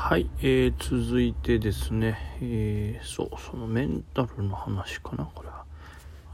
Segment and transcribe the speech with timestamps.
[0.00, 5.64] はい、えー、続いてですね、えー、そう、そのメンタルの話かな、これは。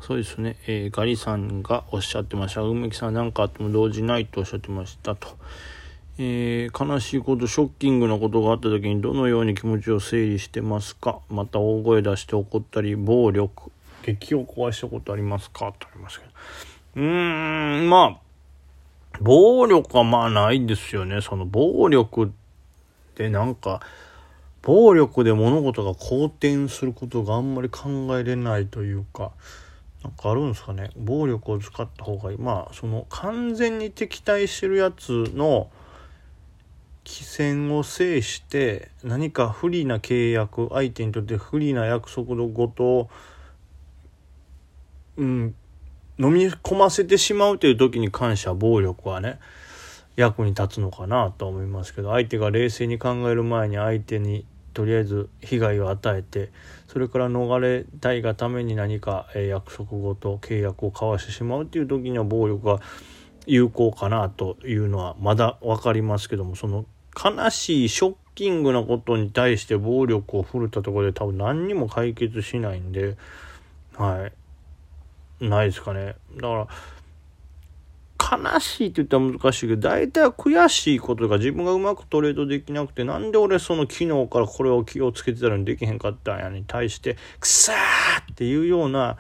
[0.00, 2.60] そうですね、えー、ガリさんがおっしゃってました。
[2.60, 5.28] 梅木さん何かあっても動じないとおっしゃってましたと。
[6.18, 11.18] えー、悲しいこと、ショッキングなことがあった時にどのように気持ちを整理してますか？
[11.28, 13.72] また大声出して怒ったり、暴力、
[14.04, 15.72] 激を壊したことありますか？
[15.76, 16.32] とありますけど。
[16.96, 18.20] うーん、ま
[19.14, 21.22] あ、暴力はまあないですよね。
[21.22, 22.43] その暴力って
[23.30, 23.80] なんか、
[24.62, 29.32] 暴力で物事が好転することがあんまり考えれないというか、
[30.02, 30.90] なんかあるんですかね。
[30.96, 32.38] 暴力を使った方がいい。
[32.38, 35.70] まあ、その完全に敵対してるやつの
[37.04, 43.10] 機戦を制して何か不利な契約、相手にとって不利な約束のことを、
[45.18, 45.54] うん、
[46.18, 49.38] 飲み込ませてしまうという時に関しては暴力はね
[50.16, 56.50] 役に立つのかなと思いますけど相手が冷静に考える前に相手にとりあえず被害を与えて
[56.88, 62.80] それから逃れたいがために何か約束事契約を交わしてしまうっていう時には暴力が
[63.46, 73.16] 有効かなというのはまだ分かりますけどもその悲しいショッキングなことに対して暴力を振るったところで多分何にも解決しないんで
[73.94, 74.32] はい
[75.40, 76.14] ないですかね。
[76.36, 76.68] だから、
[78.32, 89.16] 悲しいって言ったら難しいけど、大体悔しいことが自分がうまくトレードできなくて、なんで俺その昨日からこれを気をつけてたのにできへんかったんやに対して、くさーっていうような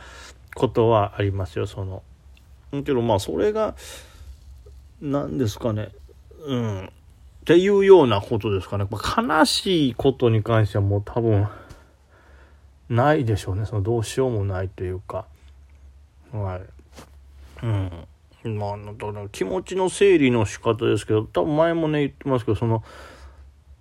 [0.54, 2.02] ことはありますよ、その。
[2.70, 3.74] けどまあそれが、
[5.00, 5.90] 何ですかね。
[6.44, 6.84] うん。
[6.86, 6.90] っ
[7.44, 8.86] ていうようなことですかね。
[8.90, 8.98] ま
[9.38, 11.48] 悲しいことに関してはもう多分、
[12.88, 13.66] ないでしょうね。
[13.66, 15.26] そのどうしようもないというか。
[16.32, 16.60] はい
[17.62, 17.90] うん
[18.44, 22.84] まあ気持ちの整理の仕方ですけど多分前もね言ってますけどその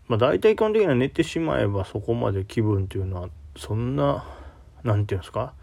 [0.07, 4.25] まあ大体基本的には寝てしまえばそこまで気分っていうのはそんな
[4.83, 5.53] 何て言うんですか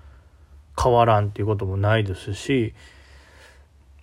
[0.83, 2.75] 変わらんっていうこともないですし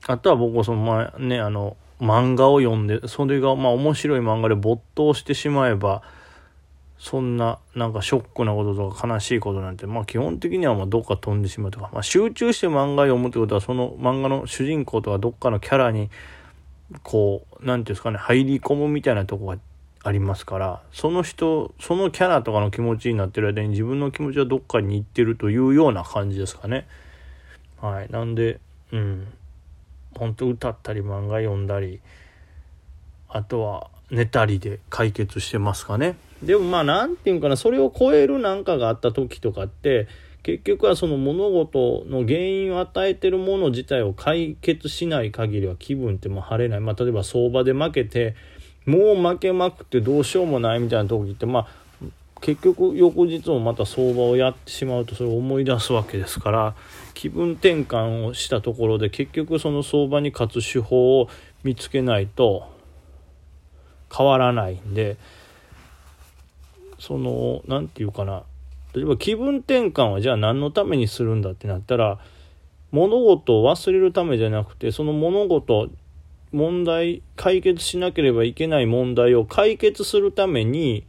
[0.08, 6.04] あとは僕はその前ねあの漫画を読んでそれがまあ面白い漫画で没頭してしまえば
[7.00, 16.10] そんななんかショックなこととか悲しいことなんて、まあ基本的にはまあどっか飛んでしまうとか、まあ集中して漫画読むってことはその漫画の主人公とかどっかのキャラに
[17.04, 19.58] こう、なんていうんですかね、入り込むみたいなとこが
[20.04, 26.88] ありますから、その人、そのキャラとかの気持ちになってる間に自分の気持ちはどっかに行ってるというような感じですかね。
[27.82, 28.10] はい。
[28.10, 28.60] なんで、
[28.92, 29.28] うん。
[30.16, 32.00] 本当歌ったり漫画読んだり、
[33.30, 36.18] あとは寝たりで解決してますかね。
[36.42, 40.08] でもまあ何て言うかなそれを超える何かがあった時とかって
[40.44, 48.36] 結局はその物事の原因を与えてるもの自体を解決しない限りは気分っても晴れない、まあ、例えば相場で負けて
[48.86, 51.68] もう負けまくってどうしようもないみたいな時ってまあ
[52.40, 56.76] 結局翌日もまた相場をやってしまうとそれを思い出すわけですから
[57.16, 61.30] 気分転換をしたところで結局その相場に勝つ手法を
[61.64, 62.77] 見つけないと
[64.16, 65.18] 変わらないんで。
[67.00, 68.44] その何て言うかな
[68.94, 72.20] 例えば気分転換はじゃあ何のためにするんだってなったら
[72.92, 75.90] 物事を忘れるためじゃなくてその物事
[76.52, 81.06] 問題解決しなければいけない問題を解決するために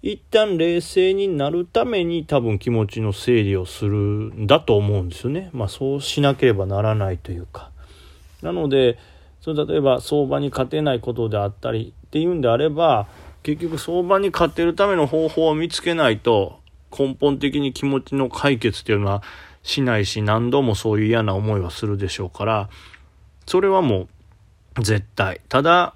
[0.00, 5.50] 一旦冷静になるために多分気持ちの整理をするんだと思うんですよね。
[5.52, 7.70] まあそうしなければならないというか。
[8.40, 8.98] なので
[9.42, 13.06] それ例えば相場に勝てないことであったりっていうんであれば
[13.42, 16.60] 結局相場に勝てるための方法を見つけないと
[16.96, 19.22] 根本的に気持ちの解決っていうのは
[19.62, 22.68] しないし何度もそういう嫌な思いはするでしょうから
[23.46, 24.08] それはも
[24.76, 25.40] う絶対。
[25.48, 25.94] ただ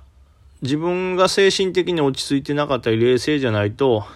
[0.63, 4.07] 自分が精神的に落ち着いてなかったり冷静じゃないと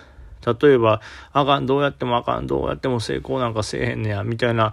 [0.62, 1.03] 例えば
[1.34, 4.72] あかんどうやってもあかんどうやっても成功なんかせえへんねやみたいな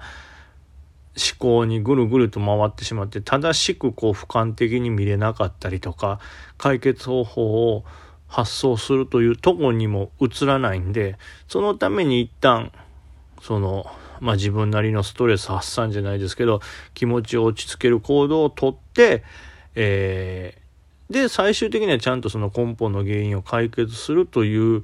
[1.18, 6.20] 思考にぐるぐると回ってしまって正しくこう俯瞰的に見れなかったりとか
[6.58, 7.84] 解決方法を
[8.28, 12.72] 発想するというとこにも映らないんで、そのために一旦、
[13.42, 13.86] その、
[14.20, 16.60] まあ自分なりのストレス発散じゃないですけど、
[16.94, 19.24] 気持ちを落ち着ける行動をとって、
[19.76, 24.84] えー、で、最終的にはちゃんとその根本の原因を解決するという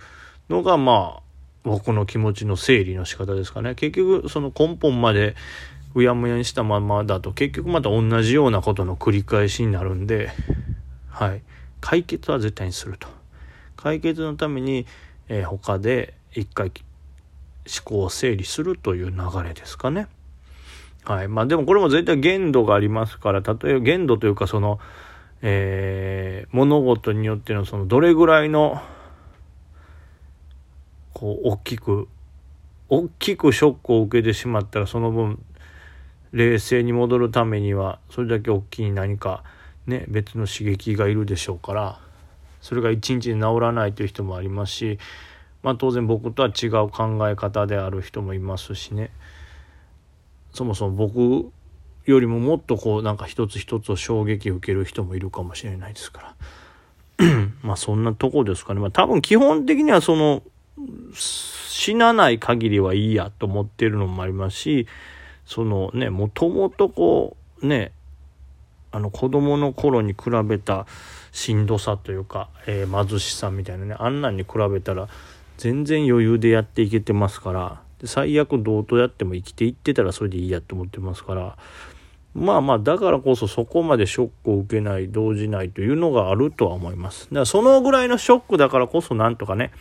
[0.49, 1.23] のが、まあ、
[1.63, 3.75] 僕の気持ちの整理の仕方ですかね。
[3.75, 5.35] 結局、その根本まで
[5.95, 10.31] うやむやにしたままだと、結局また同じようなことの繰り返しになるんで、
[11.09, 11.41] はい。
[11.81, 13.07] 解決は絶対にすると。
[13.75, 14.85] 解決のために、
[15.27, 16.71] えー、他で一回
[17.65, 20.07] 思考を整理するという流れですかね。
[21.03, 21.27] はい。
[21.27, 24.79] まあでもこれも絶対限度がありますから、例えば限度というかその、
[25.41, 28.81] えー、物事によってのそのどれぐらいの
[31.13, 32.07] こう大きく
[32.89, 35.43] 大きくショックを受けてしまったらその分
[36.33, 39.43] 冷静に戻るためにはそれだけ大きい何か
[39.87, 41.99] ね別の刺激がいるでしょうから
[42.61, 44.99] それが一日で治らないという人もありますし、
[45.61, 49.11] まあ、当然僕とは違う考え方である人もいますしね。
[50.53, 51.51] そもそも僕
[52.05, 56.35] よりももっとこうなんか一つ一つを衝撃を受ける人もいるかもしれないですか
[57.19, 57.27] ら。
[57.61, 58.79] まあそんなとこですかね。
[58.79, 60.41] まあ多分基本的にはその
[60.93, 64.87] 死なない限りはいいやと思ってるのもありますし
[65.45, 67.91] そのねもともとこうね
[68.91, 70.85] あの子供の頃に比べた
[71.31, 75.07] しんどさというか、えー、貧しさみたいなねあんなんに比べたら
[75.57, 81.57] 全然余裕でやっていけてますから最悪どうとやっても生きていってたらそれでいいやと思ってますから
[82.33, 87.25] まあまあだからこそそこまでショックを受けない動じないというのがあるとは思います。
[87.25, 89.71] だからそのぐらいのショックだからこそなんとかね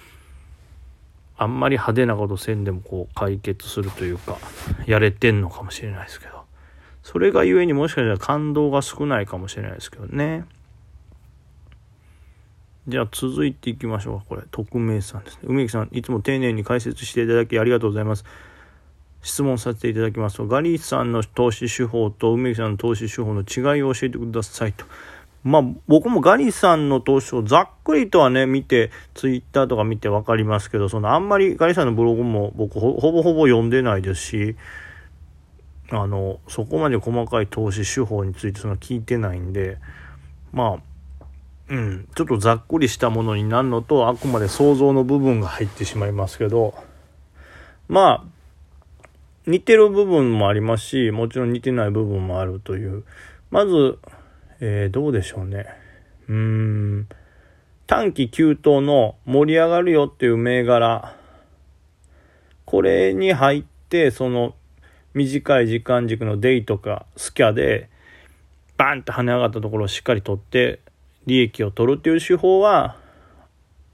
[1.37, 4.39] あんまり派手なことせんでもこう解決するというか
[4.87, 6.43] やれてんのかもしれないですけど
[7.03, 10.45] それがゆえにもしかしたら感動が少ないかもしれないですけどね。
[12.89, 14.43] じゃあ続いていきましょうかこれ。
[14.51, 15.41] 匿名さんですね。
[15.45, 18.25] 梅木さんいつも丁寧に解説していただきありがとうございます。
[19.23, 24.85] 質問させていただきますとガリーさんの投資手法と梅木さんの投資手法の違いを教えてくださいと。
[25.45, 34.57] まあ僕もガリさんの投資をざっくりとはね見てツイッターとか見て分かりますけどそのあんまりガリさんのブログも僕ほぼほぼ読んでないですし
[35.91, 39.79] あのそこまで細かい投資手法についてその聞いてないんで
[40.53, 41.25] まあ
[41.69, 46.75] うんちょっとざっくりしたものになるのとあくまで想像の部分が入ってしまいますけど
[47.89, 48.25] まあ
[49.47, 53.05] 似てる部分もありますしもちろん似てない部分もあるという。
[53.51, 53.99] まず
[54.65, 55.67] えー、どうでしょうね。
[56.29, 57.09] うーん、
[57.89, 61.17] 短期急騰の盛り上がるよっていう銘柄、
[62.65, 64.55] これに入って、その
[65.15, 67.91] 短い時間軸のデイとかスキャで、
[68.77, 70.79] バンって跳ね上がったところをしっかり取って、
[71.27, 72.97] 利益を取るっていう手法は、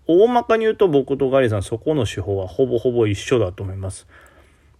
[0.06, 4.06] 大まかに言うと僕とガリさんそこの手法はほぼほぼ一緒だと思います。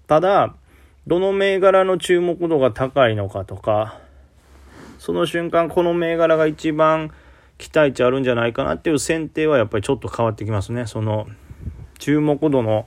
[0.07, 0.55] ただ、
[1.07, 4.07] どの銘柄の注目度が高いのかとか、
[4.99, 7.13] その瞬間この銘柄が一番
[7.57, 10.87] 期待値あるんじゃないかなっていう選定はやっぱりちょっと変わってきますね。
[10.87, 11.27] その
[11.99, 12.87] 注目度の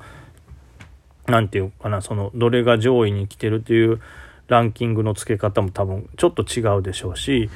[1.28, 4.02] 何て言うかなそのどれが上位に来てるっていう
[4.48, 7.50] ランキングの付け方も多分ちょっと違うでしょうし、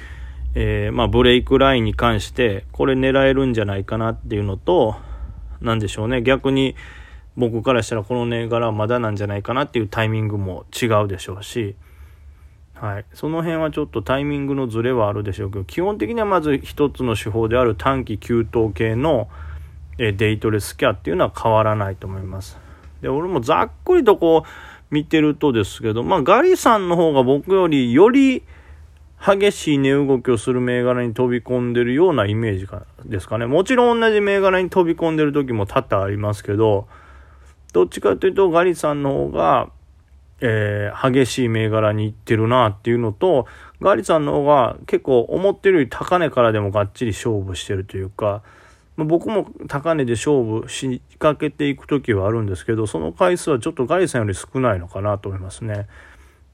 [0.54, 4.96] えー、まあブレイクラインに関してこれ狙えるんじゃないかなっていうのと
[5.62, 6.76] 何でしょうね逆に
[7.36, 11.76] 僕からしたらこの銘柄はまだなんじゃないかなっていうタイミングも違うでしょうし
[12.76, 19.30] はい、その辺はちょっとタイミングのズレはあるでしょうけど基本的にはまず一つの手法である短期急騰系の
[19.98, 22.58] えデイトレスキャっていうのは変わらないと思います。
[23.02, 28.44] で俺もざっくりとこう見てるとですけど、まあ、ガリさんの方が僕よりより
[29.26, 32.68] 激しい値動きをする銘柄に飛び込んでるようなイメージ
[33.10, 33.46] ですかね。
[33.46, 36.88] もちろん同じ銘柄に飛び込んでる時も多々ありますけど、
[37.74, 39.70] どっちかというとガリさんの方が
[40.42, 43.48] えー、激しい銘柄に行ってるなっていうのと、
[43.82, 48.44] ガーリさんの方が結構思ってるより高値からでもがっちり勝負してるというか、
[48.98, 55.88] ま、僕も高値で勝負しかけていく時はあるんですけど、その回数はちょっとガリさんより少ないのかなと思いますね。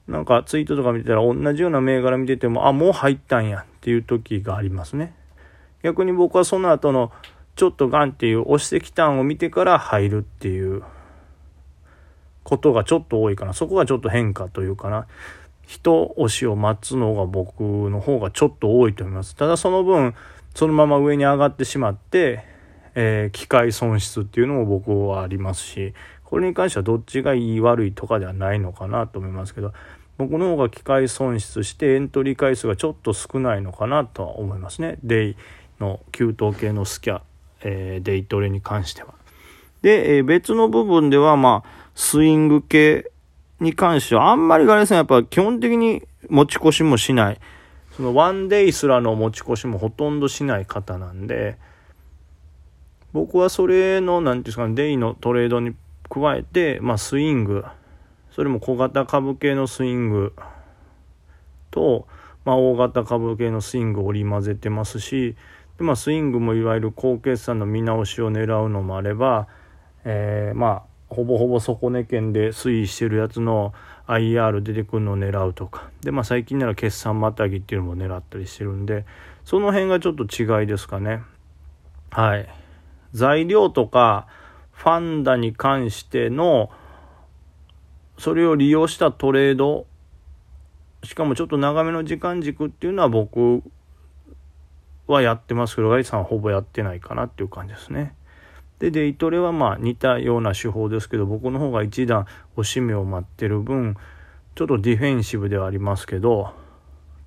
[0.08, 5.14] なんかツイートとか見てたら同じような銘柄見てても、あ、もう入ったんやっていう時がありますね。
[5.82, 7.12] 逆に僕はその後の
[7.54, 10.82] ちょっとガンっていう押してきたんを見てから入るっていう
[12.44, 13.52] ことがちょっと多いかな。
[13.52, 15.06] そこがちょっと変化というかな。
[15.66, 19.36] 人押しを待つのが僕の方がちょっと多いと思います。
[19.36, 20.14] ただその分、
[20.54, 22.44] そのまま上に上がってしまって、
[22.94, 25.94] えー、機械損失っていうのも僕はありますし、
[26.24, 29.72] これに関してはどっちがいい悪いとかではないのかなと思いますけど、
[30.18, 34.98] 僕の方が機械損失してエントリー回数がちょっと少ないのかなとは思いますね。
[35.02, 35.36] デイ
[35.80, 37.22] の給湯系のスキャ、
[37.62, 39.14] えー、デイトレに関しては。
[39.80, 43.10] で、えー、別の部分では、まあ、スイング系
[43.60, 47.40] に関しては、あんまりガレさんやっぱ基本的に持ち越しもしない。
[47.96, 51.58] そのワンデイすらの持ち越しもほとんどしない方なんで、
[53.12, 55.74] 僕はそれの、何て言うんですかね、デイのトレードに
[56.08, 57.64] 加えて、まあスイング、
[58.30, 60.34] それも小型株系のスイング
[61.70, 62.06] と、
[62.44, 65.36] まあ大型株系のスイングを織り交ぜてますし、
[65.76, 69.48] でまあスイングもいわゆる高決算の見直しを狙うのもあれば、
[70.04, 73.72] えー、まあほぼほぼ底値圏で推移してるやつの
[74.06, 75.90] IR 出てくるのを狙うとか。
[76.02, 79.04] でまあ最近なら決算またぎっていうのも狙ったりしてるんで
[79.44, 81.22] その辺がちょっと違いですかね。
[82.10, 82.48] はい。
[83.12, 84.26] 材料とか
[84.72, 86.70] ファンダに関しての
[88.18, 89.86] それを利用したトレード
[91.04, 93.62] しかもちょっと長めの時間軸っていうのは僕
[95.06, 98.14] はやってますけどガリさんはほぼやってないかなっていう感じですね。
[98.82, 103.96] でデイトレはまあ似たような手法ですけど僕の方が一段おしめを待ってる分
[104.56, 106.52] ちょっとディフェンシブではありますけど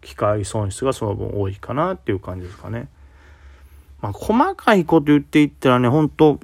[0.02, 2.90] 機械損失がその分多いかなっていう感じですかね。
[4.02, 6.42] まあ、細かいこと言っていったらね本当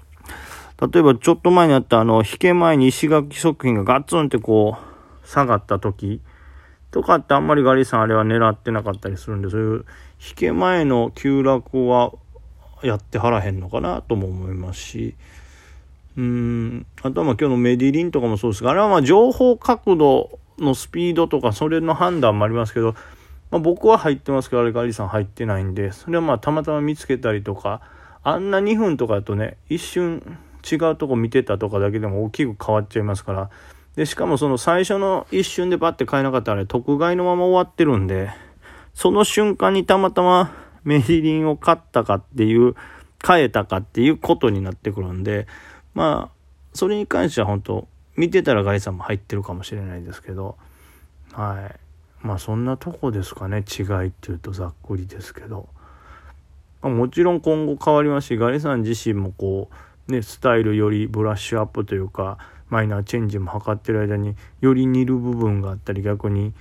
[0.80, 6.22] 例えばちょっと前にあったあの引け前に石垣食品がガツンってこう下がった時
[6.92, 9.86] とかってあんまりガリさんあれは狙ってなかったりするんで、そういう
[10.26, 12.14] 引け前の急落は
[12.84, 15.16] やってはらへんのかなとも思いますし、
[16.18, 22.96] うん、あとはまあ今日のメディリンとかもそうですが、あれはまあ情報角度のスピードとかそれの判断もありますけど、
[23.50, 27.82] まあ、僕は入ってますけど、あれガリさん入ってないんで、それはまあたまたま見つけたりとか、
[28.24, 30.38] あんな2分とかだとね、一瞬
[30.70, 33.50] 違うとこ見てたとかだけでも大きく変わっちゃいますから、
[33.96, 38.32] で、しかもその最初の一瞬でバッて買えなかったら、ね、特買いのまま終わってるんで、
[38.94, 42.76] その瞬間にたまたまメリリンを買ったかっていう、
[43.20, 45.48] 買えたかっていうことになってくるんで、
[45.94, 46.36] まあ、
[46.74, 50.58] それに関しては本当見てたらガイさんも入ってるかもしれないですけど、
[51.34, 52.26] はい。
[52.26, 55.70] まあそんなとこですかね、違いっていうとざっくりですけど。
[56.82, 59.70] ま、もちろん今後変わりますし、ガリさん自身もこ
[60.08, 62.38] う、ね、スタイルよりブラッシュアップというか、
[62.72, 66.54] マイナーチェンジも図ってる間により似る部分があったり逆に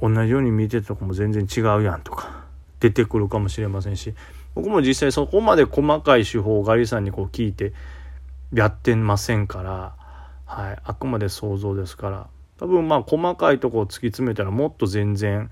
[0.00, 2.39] 同じように見てたとこも全然違うやんとか
[2.80, 4.14] 出てくるかもしれませんし
[4.54, 7.72] 僕も実際そこまで細かい手法をガリさんにこう聞いて
[8.52, 9.94] やってませんから、
[10.46, 12.26] はい、あくまで想像ですから
[12.58, 15.50] 多分まあ細かいとこを突き詰めたらもっと全然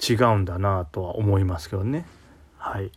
[0.00, 2.06] 違うんだなとは思いますけどね。
[2.56, 2.90] はい